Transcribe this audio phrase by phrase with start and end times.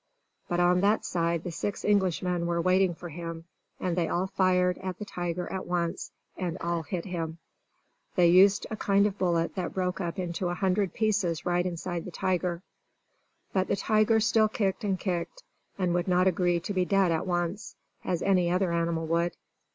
[0.49, 3.45] But on that side the six Englishmen were waiting for him;
[3.79, 7.37] and they all fired at the tiger at once, and all hit him.
[8.15, 12.05] They used a kind of bullet that broke up into a hundred pieces right inside
[12.05, 12.63] the tiger.
[13.53, 15.43] But the tiger still kicked and kicked,
[15.77, 19.37] and would not agree to be dead at once, as any other animal would.